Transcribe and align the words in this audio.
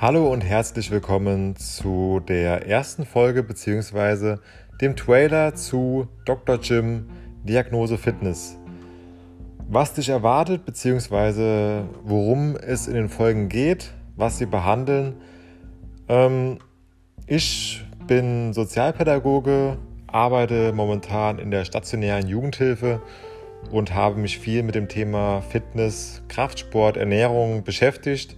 Hallo 0.00 0.32
und 0.32 0.42
herzlich 0.42 0.92
willkommen 0.92 1.56
zu 1.56 2.20
der 2.20 2.68
ersten 2.68 3.04
Folge 3.04 3.42
bzw. 3.42 4.36
dem 4.80 4.94
Trailer 4.94 5.56
zu 5.56 6.06
Dr. 6.24 6.60
Jim 6.62 7.08
Diagnose 7.42 7.98
Fitness. 7.98 8.56
Was 9.68 9.94
dich 9.94 10.08
erwartet 10.10 10.64
bzw. 10.64 11.82
worum 12.04 12.54
es 12.54 12.86
in 12.86 12.94
den 12.94 13.08
Folgen 13.08 13.48
geht, 13.48 13.92
was 14.14 14.38
sie 14.38 14.46
behandeln. 14.46 15.16
Ähm, 16.06 16.58
ich 17.26 17.84
bin 18.06 18.52
Sozialpädagoge, 18.52 19.78
arbeite 20.06 20.72
momentan 20.72 21.40
in 21.40 21.50
der 21.50 21.64
stationären 21.64 22.28
Jugendhilfe 22.28 23.02
und 23.72 23.94
habe 23.94 24.20
mich 24.20 24.38
viel 24.38 24.62
mit 24.62 24.76
dem 24.76 24.86
Thema 24.86 25.40
Fitness, 25.42 26.22
Kraftsport, 26.28 26.96
Ernährung 26.96 27.64
beschäftigt 27.64 28.36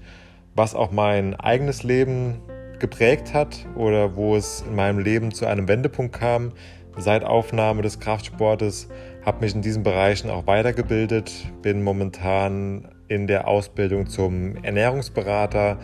was 0.55 0.75
auch 0.75 0.91
mein 0.91 1.35
eigenes 1.35 1.83
Leben 1.83 2.41
geprägt 2.79 3.35
hat 3.35 3.67
oder 3.77 4.17
wo 4.17 4.37
es 4.37 4.65
in 4.67 4.75
meinem 4.75 4.99
Leben 4.99 5.33
zu 5.33 5.47
einem 5.47 5.69
Wendepunkt 5.69 6.15
kam 6.19 6.53
seit 6.97 7.25
Aufnahme 7.25 7.83
des 7.83 8.01
Kraftsportes, 8.01 8.89
habe 9.25 9.41
mich 9.45 9.55
in 9.55 9.63
diesen 9.63 9.83
Bereichen 9.83 10.31
auch 10.31 10.47
weitergebildet, 10.47 11.33
bin 11.63 11.83
momentan 11.83 12.89
in 13.09 13.27
der 13.27 13.49
Ausbildung 13.49 14.07
zum 14.07 14.57
Ernährungsberater, 14.63 15.79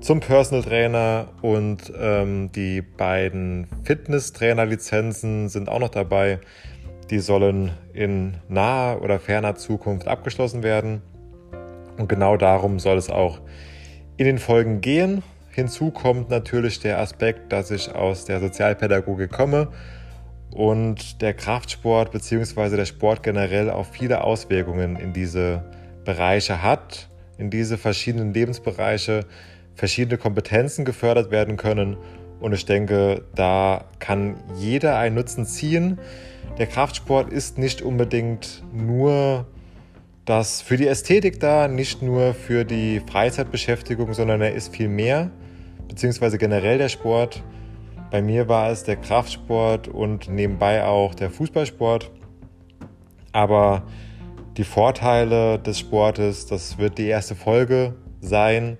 zum 0.00 0.20
Personal 0.20 0.62
Trainer 0.62 1.28
und 1.40 1.92
ähm, 1.98 2.50
die 2.52 2.82
beiden 2.82 3.66
Fitnesstrainer-Lizenzen 3.84 5.48
sind 5.48 5.68
auch 5.68 5.78
noch 5.78 5.88
dabei. 5.88 6.40
Die 7.10 7.20
sollen 7.20 7.72
in 7.92 8.36
naher 8.48 9.02
oder 9.02 9.18
ferner 9.18 9.54
Zukunft 9.54 10.06
abgeschlossen 10.08 10.62
werden. 10.62 11.02
Und 11.96 12.08
genau 12.08 12.36
darum 12.36 12.78
soll 12.80 12.98
es 12.98 13.08
auch 13.08 13.40
in 14.16 14.26
den 14.26 14.38
Folgen 14.38 14.80
gehen. 14.80 15.22
Hinzu 15.50 15.90
kommt 15.90 16.30
natürlich 16.30 16.80
der 16.80 16.98
Aspekt, 16.98 17.52
dass 17.52 17.70
ich 17.70 17.94
aus 17.94 18.24
der 18.24 18.40
Sozialpädagogik 18.40 19.30
komme 19.30 19.68
und 20.50 21.20
der 21.20 21.34
Kraftsport 21.34 22.12
bzw. 22.12 22.76
der 22.76 22.86
Sport 22.86 23.22
generell 23.22 23.70
auch 23.70 23.86
viele 23.86 24.24
Auswirkungen 24.24 24.96
in 24.96 25.12
diese 25.12 25.64
Bereiche 26.04 26.62
hat, 26.62 27.08
in 27.38 27.50
diese 27.50 27.78
verschiedenen 27.78 28.32
Lebensbereiche 28.34 29.26
verschiedene 29.74 30.18
Kompetenzen 30.18 30.84
gefördert 30.84 31.30
werden 31.30 31.56
können. 31.56 31.96
Und 32.40 32.52
ich 32.52 32.66
denke, 32.66 33.22
da 33.34 33.84
kann 33.98 34.36
jeder 34.56 34.98
einen 34.98 35.16
Nutzen 35.16 35.46
ziehen. 35.46 35.98
Der 36.58 36.66
Kraftsport 36.66 37.32
ist 37.32 37.58
nicht 37.58 37.82
unbedingt 37.82 38.62
nur 38.72 39.46
das 40.24 40.62
für 40.62 40.76
die 40.76 40.86
Ästhetik 40.86 41.38
da, 41.40 41.68
nicht 41.68 42.00
nur 42.02 42.34
für 42.34 42.64
die 42.64 43.00
Freizeitbeschäftigung, 43.00 44.14
sondern 44.14 44.40
er 44.40 44.54
ist 44.54 44.74
viel 44.74 44.88
mehr, 44.88 45.30
beziehungsweise 45.88 46.38
generell 46.38 46.78
der 46.78 46.88
Sport. 46.88 47.42
Bei 48.10 48.22
mir 48.22 48.48
war 48.48 48.70
es 48.70 48.84
der 48.84 48.96
Kraftsport 48.96 49.88
und 49.88 50.28
nebenbei 50.28 50.84
auch 50.84 51.14
der 51.14 51.30
Fußballsport. 51.30 52.10
Aber 53.32 53.82
die 54.56 54.64
Vorteile 54.64 55.58
des 55.58 55.80
Sportes, 55.80 56.46
das 56.46 56.78
wird 56.78 56.96
die 56.96 57.08
erste 57.08 57.34
Folge 57.34 57.94
sein. 58.20 58.78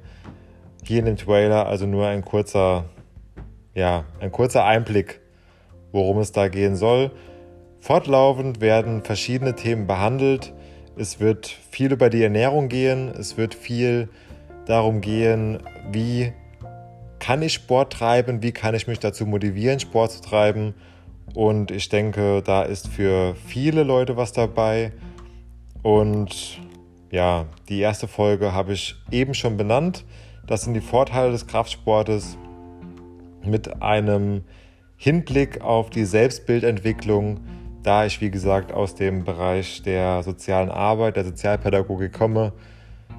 Hier 0.84 1.00
in 1.00 1.06
dem 1.06 1.16
Trailer 1.16 1.66
also 1.66 1.86
nur 1.86 2.06
ein 2.06 2.24
kurzer, 2.24 2.84
ja, 3.74 4.04
ein 4.20 4.30
kurzer 4.30 4.64
Einblick, 4.64 5.20
worum 5.92 6.18
es 6.18 6.32
da 6.32 6.48
gehen 6.48 6.76
soll. 6.76 7.10
Fortlaufend 7.80 8.60
werden 8.60 9.02
verschiedene 9.02 9.56
Themen 9.56 9.86
behandelt. 9.86 10.54
Es 10.96 11.18
wird 11.18 11.46
viel 11.70 11.92
über 11.92 12.08
die 12.08 12.22
Ernährung 12.22 12.68
gehen. 12.68 13.08
Es 13.08 13.36
wird 13.36 13.54
viel 13.54 14.08
darum 14.66 15.00
gehen, 15.00 15.58
wie 15.90 16.32
kann 17.18 17.42
ich 17.42 17.54
Sport 17.54 17.92
treiben, 17.92 18.42
wie 18.42 18.52
kann 18.52 18.74
ich 18.74 18.86
mich 18.86 18.98
dazu 18.98 19.26
motivieren, 19.26 19.80
Sport 19.80 20.12
zu 20.12 20.20
treiben. 20.20 20.74
Und 21.34 21.70
ich 21.70 21.88
denke, 21.88 22.42
da 22.42 22.62
ist 22.62 22.88
für 22.88 23.34
viele 23.46 23.82
Leute 23.82 24.16
was 24.16 24.32
dabei. 24.32 24.92
Und 25.82 26.60
ja, 27.10 27.46
die 27.68 27.80
erste 27.80 28.08
Folge 28.08 28.52
habe 28.52 28.72
ich 28.72 28.94
eben 29.10 29.34
schon 29.34 29.56
benannt. 29.56 30.04
Das 30.46 30.62
sind 30.62 30.74
die 30.74 30.80
Vorteile 30.80 31.32
des 31.32 31.46
Kraftsportes 31.46 32.36
mit 33.44 33.82
einem 33.82 34.44
Hinblick 34.96 35.60
auf 35.60 35.90
die 35.90 36.04
Selbstbildentwicklung 36.04 37.40
da 37.84 38.06
ich, 38.06 38.20
wie 38.20 38.30
gesagt, 38.30 38.72
aus 38.72 38.94
dem 38.94 39.24
Bereich 39.24 39.82
der 39.82 40.22
sozialen 40.22 40.70
Arbeit, 40.70 41.16
der 41.16 41.24
Sozialpädagogik 41.24 42.12
komme, 42.12 42.52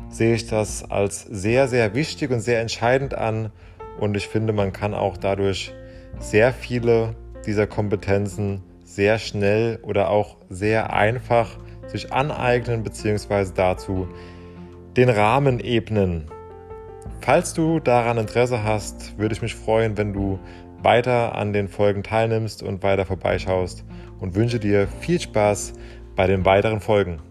sehe 0.09 0.33
ich 0.33 0.47
das 0.47 0.89
als 0.89 1.21
sehr, 1.21 1.67
sehr 1.67 1.93
wichtig 1.93 2.31
und 2.31 2.41
sehr 2.41 2.59
entscheidend 2.59 3.13
an. 3.13 3.51
Und 3.99 4.17
ich 4.17 4.27
finde, 4.27 4.53
man 4.53 4.73
kann 4.73 4.93
auch 4.93 5.17
dadurch 5.17 5.71
sehr 6.19 6.51
viele 6.51 7.15
dieser 7.45 7.67
Kompetenzen 7.67 8.63
sehr 8.83 9.19
schnell 9.19 9.79
oder 9.83 10.09
auch 10.09 10.37
sehr 10.49 10.91
einfach 10.93 11.57
sich 11.87 12.11
aneignen 12.11 12.83
bzw. 12.83 13.51
dazu 13.53 14.07
den 14.97 15.09
Rahmen 15.09 15.59
ebnen. 15.59 16.25
Falls 17.21 17.53
du 17.53 17.79
daran 17.79 18.17
Interesse 18.17 18.63
hast, 18.63 19.17
würde 19.17 19.33
ich 19.33 19.41
mich 19.41 19.55
freuen, 19.55 19.97
wenn 19.97 20.13
du 20.13 20.39
weiter 20.85 21.35
an 21.35 21.51
den 21.51 21.67
Folgen 21.67 22.03
teilnimmst 22.03 22.63
und 22.63 22.81
weiter 22.83 23.05
vorbeischaust 23.05 23.83
und 24.21 24.35
wünsche 24.35 24.59
dir 24.59 24.87
viel 24.87 25.19
Spaß 25.19 25.73
bei 26.15 26.27
den 26.27 26.45
weiteren 26.45 26.79
Folgen. 26.79 27.21